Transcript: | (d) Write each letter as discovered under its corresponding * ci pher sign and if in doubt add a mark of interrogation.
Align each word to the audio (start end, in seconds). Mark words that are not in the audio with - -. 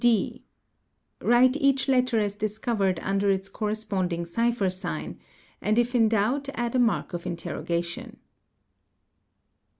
| 0.01 0.01
(d) 0.01 0.41
Write 1.21 1.55
each 1.57 1.87
letter 1.87 2.17
as 2.17 2.33
discovered 2.35 2.99
under 3.03 3.29
its 3.29 3.47
corresponding 3.49 4.25
* 4.25 4.25
ci 4.25 4.49
pher 4.51 4.67
sign 4.73 5.19
and 5.61 5.77
if 5.77 5.93
in 5.93 6.09
doubt 6.09 6.49
add 6.55 6.73
a 6.73 6.79
mark 6.79 7.13
of 7.13 7.27
interrogation. 7.27 8.17